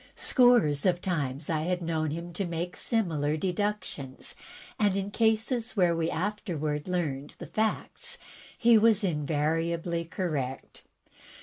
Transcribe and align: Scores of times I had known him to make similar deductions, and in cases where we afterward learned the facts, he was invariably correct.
Scores 0.15 0.83
of 0.87 0.99
times 0.99 1.47
I 1.47 1.59
had 1.59 1.83
known 1.83 2.09
him 2.09 2.33
to 2.33 2.43
make 2.47 2.75
similar 2.75 3.37
deductions, 3.37 4.33
and 4.79 4.97
in 4.97 5.11
cases 5.11 5.77
where 5.77 5.95
we 5.95 6.09
afterward 6.09 6.87
learned 6.87 7.35
the 7.37 7.45
facts, 7.45 8.17
he 8.57 8.79
was 8.79 9.03
invariably 9.03 10.05
correct. 10.05 10.85